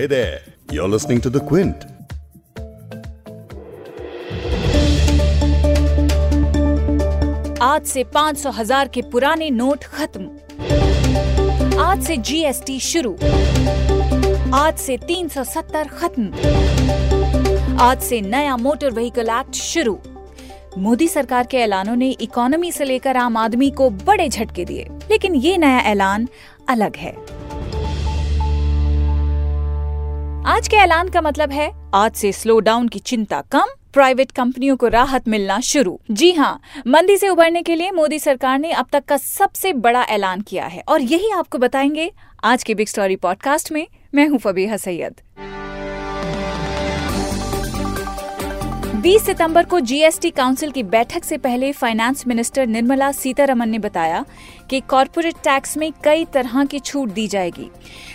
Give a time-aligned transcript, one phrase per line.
[0.00, 0.40] Hey there,
[0.72, 1.82] you're listening to The Quint.
[7.62, 10.24] आज से 500 हज़ार के पुराने नोट खत्म।
[11.80, 13.12] आज से जीएसटी शुरू।
[14.54, 16.32] आज से 370 खत्म।
[17.80, 19.98] आज से नया मोटर व्हीकल एक्ट शुरू।
[20.78, 25.34] मोदी सरकार के ऐलानों ने इकोनॉमी से लेकर आम आदमी को बड़े झटके दिए। लेकिन
[25.34, 26.28] ये नया ऐलान
[26.68, 27.39] अलग है।
[30.46, 34.76] आज के ऐलान का मतलब है, आज से स्लो डाउन की चिंता कम प्राइवेट कंपनियों
[34.76, 38.86] को राहत मिलना शुरू। जी हाँ मंदी से उबरने के लिए मोदी सरकार ने अब
[38.92, 42.12] तक का सबसे बड़ा ऐलान किया है। और यही आपको बताएँगे
[42.44, 45.20] आज के बिग स्टोरी पॉडकास्ट में। मैं हूँ फबीहा सैयद।
[49.00, 54.24] 20 सितंबर को जीएसटी काउंसिल की बैठक से पहले फाइनेंस मिनिस्टर निर्मला सीतारमन ने बताया
[54.70, 57.70] कि कॉरपोरेट टैक्स में कई तरह की छूट दी जाएगी।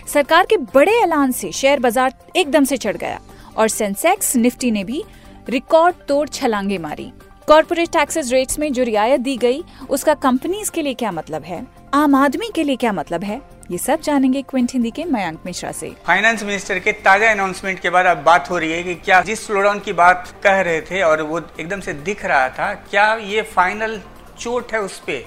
[0.07, 3.19] सरकार के बड़े ऐलान से शेयर बाज़ार एकदम से चढ़ गया
[3.57, 5.03] और सेंसेक्स निफ्टी ने भी
[5.49, 7.11] रिकॉर्ड तोड़ छलांगे मारी।
[7.47, 11.65] कॉरपोरेट टैक्सेस रेट्स में जो रियायत दी गई, उसका कंपनीज़ के लिए क्या मतलब है?
[11.93, 13.41] आम आदमी के लिए क्या मतलब है?
[13.71, 17.89] ये सब जानेंगे क्विंट हिंदी के मयंक मिश्रा से। फाइनेंस मिनिस्टर के ताज़ा अनाउंसमेंट के
[17.89, 21.01] बाद अब बात हो रही है कि क्या जिस स्लोडाउन की बात कह रहे थे
[21.01, 23.99] और वो एकदम से दिख रहा था क्या ये फाइनल
[24.39, 25.17] चोट है उस पे?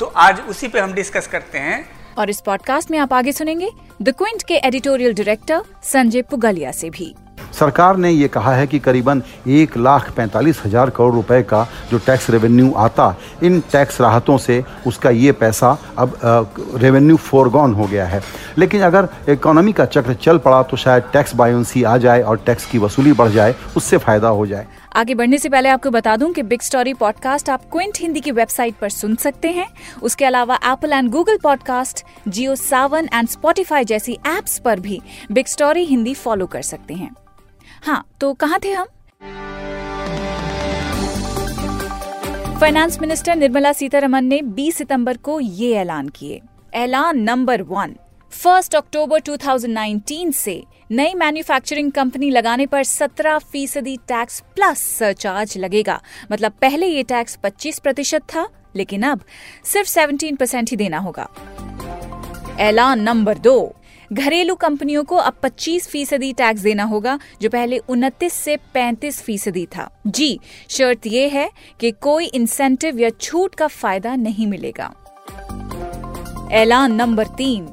[0.00, 1.84] तो आज उसी पे हम डिस्कस करते हैं।
[2.18, 3.70] और इस पॉडकास्ट में आप आगे सुनेंगे
[4.02, 7.14] द क्विंट के एडिटोरियल डायरेक्टर संजय पुगलिया से भी।
[7.54, 11.98] सरकार ने ये कहा है कि करीबन एक लाख पैंतालीस हज़ार करोड़ रुपए का जो
[11.98, 16.18] टैक्स रेवेन्यू आता, इन टैक्स राहतों से उसका ये पैसा अब
[16.76, 18.22] रेवेन्यू फोरगॉन हो गया है।
[18.58, 22.66] लेकिन अगर इकोनॉमी का चक्र चल पड़ा तो शायद टैक्स बायोंसी आ जाए और टैक्स
[22.66, 26.32] की वसूली बढ़ जाए, उससे फ़ायदा हो जाए। आगे बढ़ने से पहले आपको बता दूँ
[26.32, 29.66] कि बिग स्टोरी पॉडकास्ट आप क्विंट हिंदी की वेबसाइट पर सुन सकते हैं।
[30.02, 35.00] उसके अलावा Apple and Google podcast Jio Saavn and Spotify जैसी एप्स पर भी
[35.32, 37.10] बिग स्टोरी हिंदी फॉलो कर सकते हैं।
[37.82, 38.86] हाँ तो कहाँ थे हम?
[42.60, 46.40] फाइनेंस मिनिस्टर निर्मला सीतारमन ने 20 सितंबर को ये ऐलान किए।
[46.74, 47.96] ऐलान नंबर वन
[48.30, 56.00] फ़र्स्ट अक्टूबर 2019 से नई मैन्युफैक्चरिंग कंपनी लगाने पर 17 फ़ीसदी टैक्स प्लस सरचार्ज लगेगा।
[56.32, 59.20] मतलब पहले ये टैक्स 25 प्रतिशत था, लेकिन अब
[59.64, 61.28] सिर्फ़ 17 परसेंट ही देना होगा।
[62.60, 63.76] ऐलान नंबर दो
[64.12, 69.66] घरेलू कंपनियों को अब 25 फ़ीसदी टैक्स देना होगा, जो पहले 29 से 35 फ़ीसदी
[69.66, 71.50] था। जी, शर्त यह है
[71.80, 74.94] कि कोई इंसेंटिव या छूट का फ़ायदा नहीं मिलेगा।
[76.52, 77.68] ऐलान नंबर तीन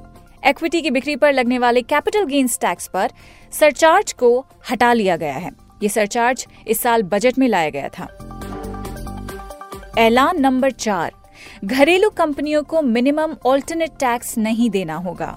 [0.47, 3.11] इक्विटी की बिक्री पर लगने वाले कैपिटल गेन्स टैक्स पर
[3.51, 5.51] सरचार्ज को हटा लिया गया है।
[5.83, 8.07] ये सरचार्ज इस साल बजट में लाया गया था।
[9.97, 11.11] ऐलान नंबर चार,
[11.65, 15.35] घरेलू कंपनियों को मिनिमम ऑल्टरनेट टैक्स नहीं देना होगा।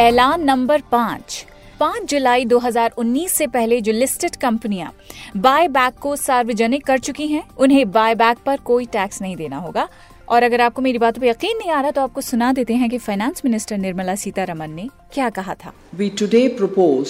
[0.00, 1.46] ऐलान नंबर पाँच।
[1.80, 4.92] पाँच जुलाई 2019 से पहले जो लिस्टेड कंपनियाँ
[5.36, 9.56] बाय बैक को सार्वजनिक कर चुकी हैं, उन्हें बाय बैक पर कोई टैक्स नहीं देना
[9.56, 9.88] होगा।
[10.28, 12.90] और अगर आपको मेरी बातों पर यकीन नहीं आ रहा तो आपको सुना देते हैं
[12.90, 17.08] कि फाइनेंस मिनिस्टर निर्मला सीतारमन ने क्या कहा था। We today propose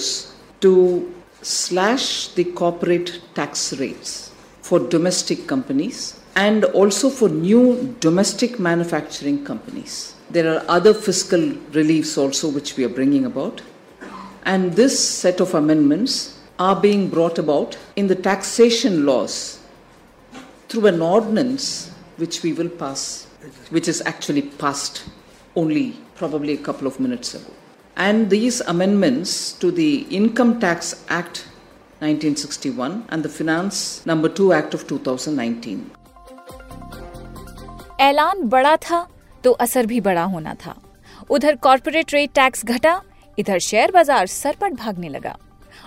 [0.61, 0.73] to
[1.43, 4.19] slash the corporate tax rates
[4.63, 10.15] for domestic companies and also for new domestic manufacturing companies.
[10.29, 13.61] There are other fiscal reliefs also which we are bringing about.
[14.43, 19.59] And this set of amendments are being brought about in the taxation laws
[20.69, 23.27] through an ordinance which we will pass,
[23.69, 25.03] which is actually passed
[25.55, 27.51] only probably a couple of minutes ago.
[27.97, 31.45] And these amendments to the Income Tax Act
[31.99, 35.91] 1961 and the Finance Number 2 Act of 2019.
[38.01, 39.05] ऐलान बड़ा था
[39.43, 40.75] तो असर भी बड़ा होना था।
[41.29, 43.01] उधर कॉरपोरेट रेट टैक्स घटा
[43.37, 45.35] इधर शेयर बाज़ार सरपट भागने लगा।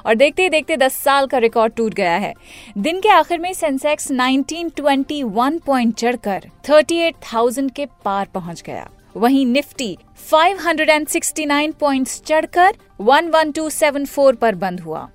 [0.07, 2.33] और देखते ही देखते 10 साल का रिकॉर्ड टूट गया है।
[2.79, 9.97] दिन के आखिर में सेंसेक्स 1921 पॉइंट चढ़कर 38,000 के पार पहुँच गया। वहीं निफ्टी
[10.31, 15.09] 569 पॉइंट्स चढ़कर 11274 पर बंद हुआ।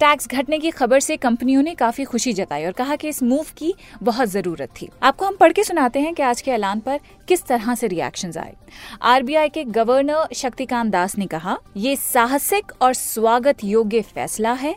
[0.00, 3.46] टैक्स घटने की खबर से कंपनियों ने काफ़ी खुशी जताई और कहा कि इस मूव
[3.56, 7.00] की बहुत ज़रूरत थी। आपको हम पढ़ के सुनाते हैं कि आज के ऐलान पर
[7.28, 8.54] किस तरह से रिएक्शन आए।
[9.02, 14.74] आरबीआई के गवर्नर शक्तिकांत दास ने कहा, ये साहसिक और स्वागत योग्य फैसला है।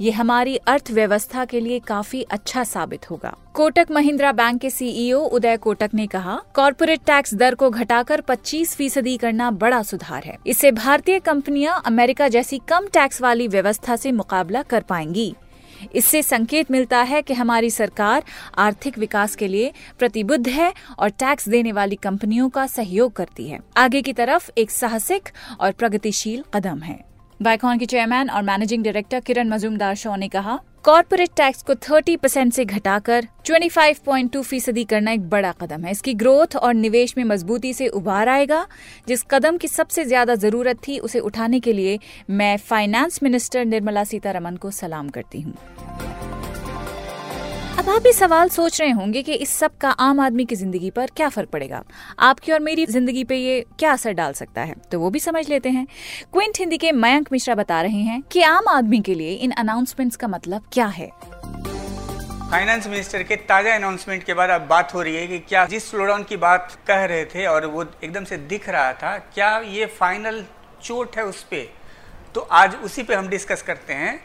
[0.00, 5.56] ये हमारी अर्थव्यवस्था के लिए काफ़ी अच्छा साबित होगा। कोटक महिंद्रा बैंक के सीईओ उदय
[5.56, 10.72] कोटक ने कहा कॉरपोरेट टैक्स दर को घटाकर 25 फ़ीसदी करना बड़ा सुधार है। इससे
[10.72, 15.34] भारतीय कंपनियाँ अमेरिका जैसी कम टैक्स वाली व्यवस्था से मुकाबला कर पाएँगी।
[15.94, 18.22] इससे संकेत मिलता है कि हमारी सरकार
[18.58, 23.60] आर्थिक विकास के लिए प्रतिबद्ध है और टैक्स देने वाली कंपनियों का सहयोग करती है।
[23.76, 25.28] आगे की तरफ़ एक साहसिक
[25.60, 27.07] और प्रगतिशील कदम है।
[27.40, 32.16] बाइकॉन के चेयरमैन और मैनेजिंग डायरेक्टर किरण मजूमदार शो ने कहा कॉरपोरेट टैक्स को 30
[32.16, 37.24] परसेंट से घटाकर 25.2 फ़ीसदी करना एक बड़ा कदम है। इसकी ग्रोथ और निवेश में
[37.24, 38.66] मजबूती से उभार आएगा।
[39.08, 41.98] जिस कदम की सबसे ज़्यादा ज़रूरत थी उसे उठाने के लिए
[42.30, 45.54] मैं फाइनेंस मिनिस्टर निर्मला सीतारमन को सलाम करती हूँ।
[47.78, 50.88] अब आप ये सवाल सोच रहे होंगे कि इस सब का आम आदमी की ज़िंदगी
[50.90, 51.82] पर क्या फ़र्क पड़ेगा?
[52.18, 54.74] आपकी और मेरी ज़िंदगी पे ये क्या असर डाल सकता है?
[54.92, 55.86] तो वो भी समझ लेते हैं।
[56.32, 60.16] क्विंट हिंदी के मयंक मिश्रा बता रहे हैं कि आम आदमी के लिए इन अनाउंसमेंट्स
[60.16, 61.08] का मतलब क्या है।
[62.50, 65.90] फाइनेंस मिनिस्टर के ताज़ा अनाउंसमेंट के बाद अब बात हो रही है कि क्या जिस
[65.90, 69.86] स्लोडाउन की बात कह रहे थे और वो एकदम से दिख रहा था, क्या ये
[69.98, 70.44] फाइनल
[70.82, 71.68] चोट है उस पर
[72.34, 74.20] तो आज उसी पे हम डिस्कस करते हैं।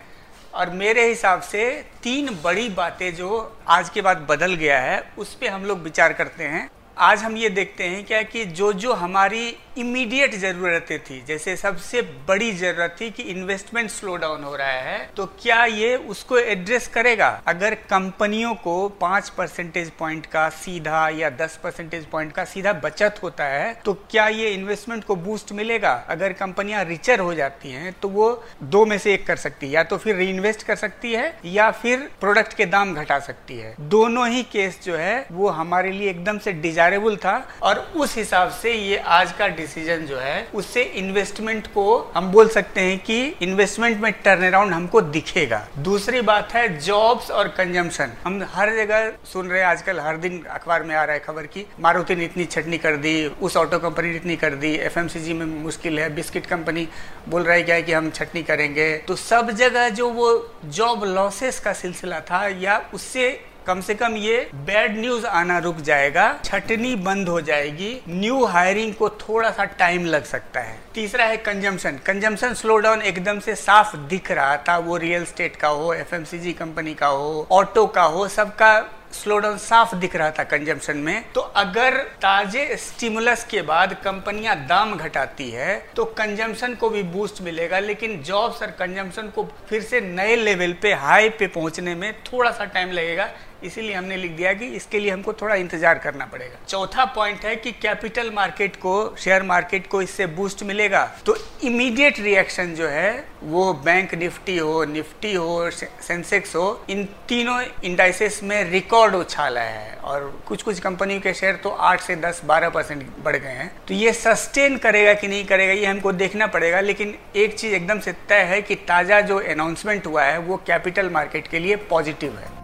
[0.53, 1.69] और मेरे हिसाब से
[2.03, 6.13] तीन बड़ी बातें जो आज के बाद बदल गया है, उस पर हम लोग विचार
[6.13, 11.21] करते हैं। आज हम ये देखते हैं क्या कि जो जो हमारी इमीडिएट ज़रूरतें थी।
[11.27, 15.95] जैसे सबसे बड़ी ज़रूरत थी कि इन्वेस्टमेंट स्लो डाउन हो रहा है तो क्या ये
[15.95, 17.29] उसको एड्रेस करेगा?
[17.47, 23.19] अगर कंपनियों को पाँच परसेंटेज पॉइंट का सीधा या दस परसेंटेज पॉइंट का सीधा बचत
[23.23, 25.93] होता है तो क्या ये इन्वेस्टमेंट को बूस्ट मिलेगा?
[26.09, 28.31] अगर कंपनियाँ रिचर हो जाती हैं तो वो
[28.63, 30.31] दो में से एक कर सकती है। या तो फिर री
[30.63, 34.95] कर सकती है, या फिर प्रोडक्ट के दाम घटा सकती है। दोनों ही केस जो
[34.95, 39.47] है, वो हमारे लिए एकदम से डिजायरेबल था, और उस हिसाब से ये आज का
[39.63, 44.73] डिसीज़न जो है, उससे इन्वेस्टमेंट को हम बोल सकते हैं कि इन्वेस्टमेंट में टर्न अराउंड
[44.73, 49.99] हमको दिखेगा। दूसरी बात है जॉब्स और कंजम्पशन हम हर जगह सुन रहे हैं, आजकल
[49.99, 53.13] हर दिन अखबार में आ रहा है खबर की मारुति ने इतनी छटनी कर दी,
[53.41, 56.87] उस ऑटो कंपनी ने इतनी कर दी एफ़ में मुश्किल है, बिस्किट कंपनी
[57.29, 60.29] बोल रहा है क्या है कि हम छटनी करेंगे। तो सब जगह जो वो
[60.67, 63.29] जॉब लॉसेस का सिलसिला था या उससे
[63.67, 68.93] कम से कम ये बैड न्यूज़ आना रुक जाएगा, छटनी बंद हो जाएगी न्यू हायरिंग
[68.93, 73.55] को थोड़ा सा टाइम लग सकता है। तीसरा है कंजम्पशन कंजम्पशन स्लो डाउन एकदम से
[73.57, 78.03] साफ़ दिख रहा था, वो रियल स्टेट का हो एफएमसीजी कंपनी का हो ऑटो का
[78.03, 83.61] हो, सबका स्लो डाउन साफ़ दिख रहा था कंजम्पशन में। तो अगर ताजे स्टिमुलस के
[83.61, 89.27] बाद कंपनियाँ दाम घटाती है तो कंजम्पशन को भी बूस्ट मिलेगा, लेकिन जॉब्स और कंजम्पशन
[89.35, 93.29] को फिर से नए लेवल पे हाई पे पहुँचने में थोड़ा सा टाइम लगेगा।
[93.63, 97.55] इसीलिए हमने लिख दिया कि इसके लिए हमको थोड़ा इंतज़ार करना पड़ेगा। चौथा पॉइंट है
[97.55, 103.25] कि कैपिटल मार्केट को शेयर मार्केट को इससे बूस्ट मिलेगा। तो इमीडिएट रिएक्शन जो है,
[103.43, 109.91] वो बैंक निफ्टी हो निफ्टी हो सेंसेक्स हो, इन तीनों इंडाइसेस में रिकॉर्ड उछाला है।
[109.95, 113.71] और कुछ कुछ कंपनियों के शेयर तो आठ से दस, बारह परसेंट बढ़ गए हैं।
[113.87, 117.99] तो ये सस्टेन करेगा कि नहीं करेगा, ये हमको देखना पड़ेगा। लेकिन एक चीज़ एकदम
[117.99, 122.37] से तय है कि ताज़ा जो अनाउंसमेंट हुआ है, वो कैपिटल मार्केट के लिए पॉजिटिव
[122.37, 122.62] है।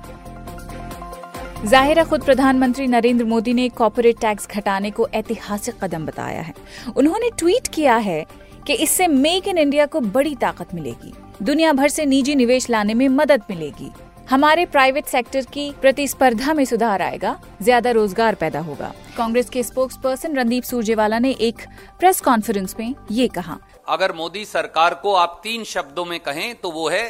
[1.59, 6.53] ज़ाहिर खुद प्रधानमंत्री नरेंद्र मोदी ने कॉपोरेट टैक्स घटाने को ऐतिहासिक कदम बताया है।
[6.97, 8.25] उन्होंने ट्वीट किया है
[8.67, 12.94] कि इससे मेक इन इंडिया को बड़ी ताकत मिलेगी। दुनिया भर से निजी निवेश लाने
[12.94, 13.91] में मदद मिलेगी।
[14.29, 19.97] हमारे प्राइवेट सेक्टर की प्रतिस्पर्धा में सुधार आएगा, ज़्यादा रोज़गार पैदा होगा। कांग्रेस के स्पोक्स
[19.97, 21.67] पर्सन रणदीप सुरजेवाला ने एक
[22.00, 26.71] प्रेस कॉन्फ्रेंस में ये कहा। अगर मोदी सरकार को आप तीन शब्दों में कहें तो
[26.71, 27.06] वो है,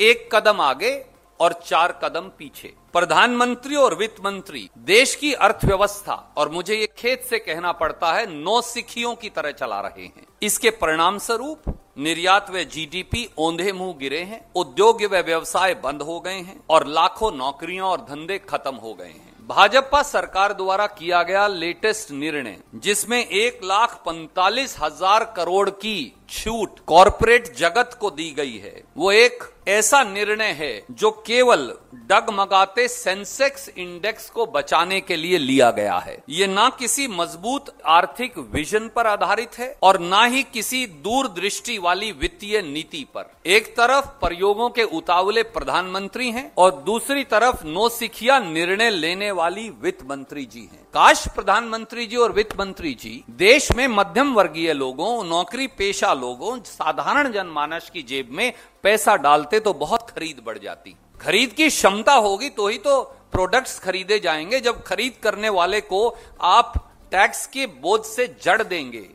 [0.00, 1.00] एक कदम आगे
[1.40, 7.24] और चार कदम पीछे। प्रधानमंत्री और वित्त मंत्री, देश की अर्थव्यवस्था, और मुझे ये खेत
[7.24, 12.50] से कहना पड़ता है, नौ सिखियों की तरह चला रहे हैं। इसके परिणाम स्वरूप निर्यात
[12.50, 17.32] व जीडीपी ओंधे मुँह गिरे हैं, उद्योग व व्यवसाय बंद हो गए हैं, और लाखों
[17.32, 23.18] नौकरियाँ और धंधे खत्म हो गए हैं। भाजपा सरकार द्वारा किया गया लेटेस्ट निर्णय, जिसमें
[23.18, 29.44] एक लाख पैंतालीस हज़ार करोड़ की छूट कॉरपोरेट जगत को दी गई है। वो एक
[29.68, 31.66] ऐसा निर्णय है जो केवल
[32.08, 38.38] डगमगाते सेंसेक्स इंडेक्स को बचाने के लिए लिया गया है। ये ना किसी मज़बूत आर्थिक
[38.52, 44.06] विजन पर आधारित है और ना ही किसी दूरदृष्टि वाली वित्तीय नीति पर। एक तरफ़
[44.20, 50.60] प्रयोगों के उतावले प्रधानमंत्री हैं और दूसरी तरफ़ नौसिखिया निर्णय लेने वाली वित्त मंत्री जी
[50.62, 56.12] हैं। काश प्रधानमंत्री जी और वित्त मंत्री जी देश में मध्यम वर्गीय लोगों, नौकरी पेशा
[56.14, 61.68] लोगों, साधारण जनमानस की जेब में पैसा डालते तो बहुत खरीद बढ़ जाती। खरीद की
[61.68, 63.00] क्षमता होगी तो ही तो
[63.32, 66.08] प्रोडक्ट्स खरीदे जाएँगे। जब खरीद करने वाले को
[66.40, 66.72] आप
[67.12, 69.06] टैक्स के बोझ से जड़ देंगे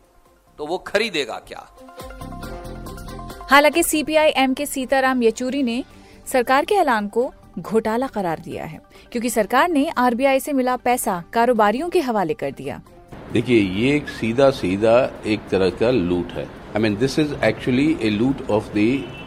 [0.59, 1.67] तो वो खरीदेगा क्या?
[3.51, 5.83] हालाँकि सीपीआई एम के सीताराम येचूरी ने
[6.31, 8.79] सरकार के ऐलान को घोटाला करार दिया है,
[9.11, 12.81] क्योंकि सरकार ने आरबीआई से मिला पैसा कारोबारियों के हवाले कर दिया।
[13.33, 14.95] देखिए, ये एक सीधा सीधा
[15.25, 18.77] एक तरह का लूट है। I mean this is actually a loot of the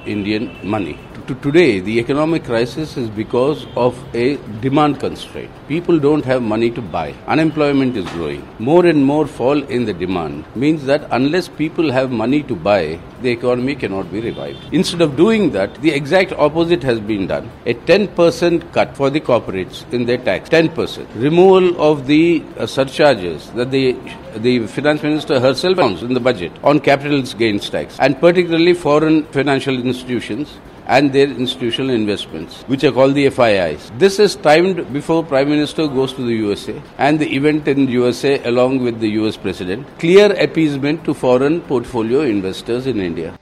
[0.08, 0.94] Indian money
[1.28, 5.50] to today, the economic crisis is because of a demand constraint.
[5.68, 7.14] People don't have money to buy.
[7.26, 8.48] Unemployment is growing.
[8.58, 12.98] More and more fall in the demand means that unless people have money to buy,
[13.20, 14.58] the economy cannot be revived.
[14.72, 17.50] Instead of doing that, the exact opposite has been done.
[17.66, 21.06] A 10% cut for the corporates in their tax, 10%.
[21.14, 23.96] Removal of the uh, surcharges that the
[24.38, 29.24] the finance minister herself announced in the budget on capital gains tax, and particularly foreign
[29.38, 30.58] financial institutions
[30.88, 33.90] and their institutional investments, which are called the FIIs.
[33.98, 38.42] This is timed before Prime Minister goes to the USA and the event in USA
[38.44, 39.86] along with the US President.
[39.98, 43.34] Clear appeasement to foreign portfolio investors in India.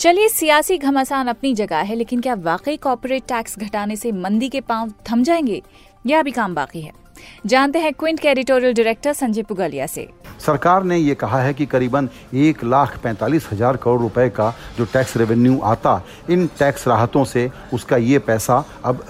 [0.00, 4.60] चलिए सियासी घमासान अपनी जगह है लेकिन क्या वाकई corporate tax घटाने से मंदी के
[4.68, 5.62] पाँव थम जाएँगे
[6.06, 6.92] या अभी काम बाकी है
[7.46, 10.06] जानते हैं क्विंट के एडिटोरियल डायरेक्टर संजय पुगलिया से
[10.48, 14.84] सरकार ने ये कहा है कि करीबन एक लाख पैंतालीस हज़ार करोड़ रुपए का जो
[14.84, 16.00] टैक्स रेवेन्यू आता,
[16.30, 19.02] इन टैक्स राहतों से उसका ये पैसा अब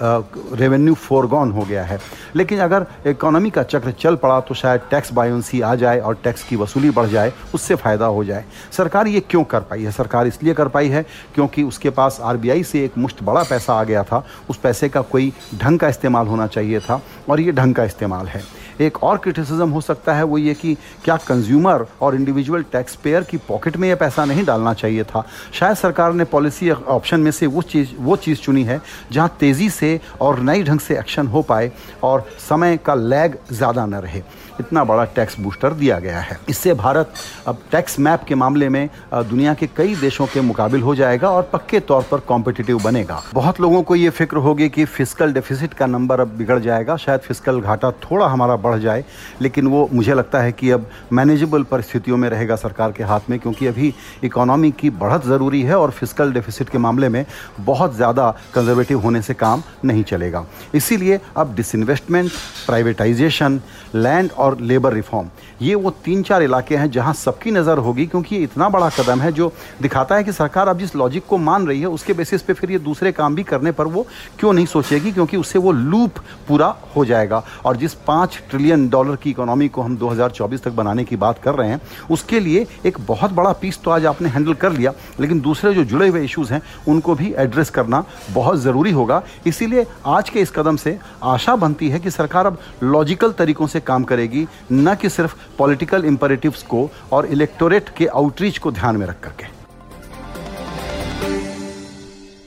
[0.53, 1.99] रेवेन्यू फोरगॉन हो गया है।
[2.35, 6.43] लेकिन अगर इकोनॉमी का चक्र चल पड़ा तो शायद टैक्स बायोन्सी आ जाए और टैक्स
[6.43, 9.91] की वसूली बढ़ जाए, उससे फ़ायदा हो जाए। सरकार ये क्यों कर पाई है?
[9.93, 11.05] सरकार इसलिए कर पाई है
[11.35, 15.01] क्योंकि उसके पास आरबीआई से एक मुश्त बड़ा पैसा आ गया था। उस पैसे का
[15.07, 18.43] कोई ढंग का इस्तेमाल होना चाहिए था और ये ढंग का इस्तेमाल है।
[18.79, 23.23] एक और क्रिटिसिज्म हो सकता है, वो ये कि क्या कंज्यूमर और इंडिविजुअल टैक्स पेयर
[23.23, 25.25] की पॉकेट में ये पैसा नहीं डालना चाहिए था?
[25.53, 28.79] शायद सरकार ने पॉलिसी ऑप्शन में से वो चीज़ वो चीज़ चुनी है
[29.11, 31.71] जहाँ तेज़ी से और नई ढंग से एक्शन हो पाए
[32.03, 34.21] और समय का लैग ज़्यादा न रहे।
[34.59, 37.13] इतना बड़ा टैक्स बूस्टर दिया गया है। इससे भारत
[37.47, 41.49] अब टैक्स मैप के मामले में दुनिया के कई देशों के मुकाबिल हो जाएगा और
[41.53, 45.85] पक्के तौर पर कॉम्पिटिटिव बनेगा। बहुत लोगों को ये फ़िक्र होगी कि फ़िज़िकल डेफिसिट का
[45.87, 49.03] नंबर अब बिगड़ जाएगा, शायद फ़िज़िकल घाटा थोड़ा हमारा बढ़ जाए,
[49.41, 53.39] लेकिन वो मुझे लगता है कि अब मैनेजेबल परिस्थितियों में रहेगा सरकार के हाथ में,
[53.39, 57.25] क्योंकि अभी इकोनॉमी की बढ़त ज़रूरी है और फ़िज़िकल डेफिसिट के मामले में
[57.61, 62.31] बहुत ज़्यादा कंजर्वेटिव होने से काम नहीं चलेगा। इसीलिए अब डिसइन्वेस्टमेंट
[62.65, 63.59] प्राइवेटाइजेशन
[63.95, 65.27] लैंड और और लेबर रिफॉर्म।
[65.61, 69.19] ये वो तीन चार इलाके हैं जहाँ सबकी नज़र होगी, क्योंकि ये इतना बड़ा कदम
[69.21, 69.51] है जो
[69.81, 72.71] दिखाता है कि सरकार अब जिस लॉजिक को मान रही है, उसके बेसिस पे फिर
[72.71, 74.05] ये दूसरे काम भी करने पर वो
[74.39, 79.15] क्यों नहीं सोचेगी, क्योंकि उससे वो लूप पूरा हो जाएगा। और जिस पाँच ट्रिलियन डॉलर
[79.15, 82.97] की इकोनॉमी को हम 2024 तक बनाने की बात कर रहे हैं, उसके लिए एक
[83.07, 86.53] बहुत बड़ा पीस तो आज आपने हैंडल कर लिया, लेकिन दूसरे जो जुड़े हुए इशूज़
[86.53, 91.55] हैं, उनको भी एड्रेस करना बहुत ज़रूरी होगा। इसीलिए आज के इस कदम से आशा
[91.55, 94.38] बनती है कि सरकार अब लॉजिकल तरीकों से काम करेगी
[94.71, 99.59] न कि सिर्फ़ पॉलिटिकल इंपरेटिव्स को और इलेक्टोरेट के आउटरीच को ध्यान में रख करके।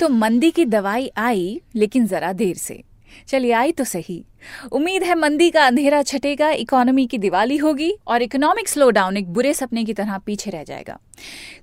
[0.00, 2.82] तो मंदी की दवाई आई, लेकिन जरा देर से।
[3.28, 4.25] चलिए, आई तो सही।
[4.73, 9.28] उम्मीद है मंदी का अंधेरा छटेगा, इकोनॉमी की दिवाली होगी और इकोनॉमिक स्लो डाउन एक
[9.28, 10.99] बुरे सपने की तरह पीछे रह जाएगा।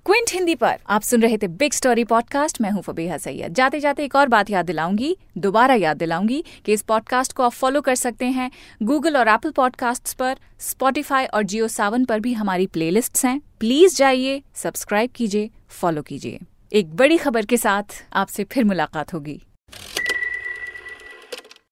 [0.06, 3.80] क्विंट हिंदी पर आप सुन रहे थे बिग स्टोरी पॉडकास्ट मैं हूँ फबीहा सैयद। जाते
[3.80, 7.82] जाते एक और बात याद दिलाऊँगी, दोबारा याद दिलाऊँगी कि इस पॉडकास्ट को आप फॉलो
[7.82, 8.50] कर सकते हैं
[8.84, 13.96] गूगल और एप्पल पॉडकास्ट पर स्पॉटिफाई और जियो सावन पर भी हमारी प्लेलिस्ट्स हैं। प्लीज़
[13.96, 16.40] जाइए सब्सक्राइब कीजिए फॉलो कीजिए।
[16.74, 19.42] एक बड़ी खबर के साथ आपसे फिर मुलाकात होगी।